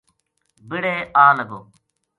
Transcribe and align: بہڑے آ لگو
بہڑے 0.69 0.95
آ 1.23 1.25
لگو 1.37 1.59